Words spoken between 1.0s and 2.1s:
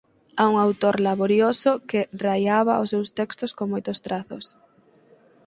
laborioso, que